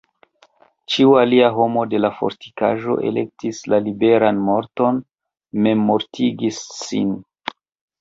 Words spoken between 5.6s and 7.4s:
memmortigis sin.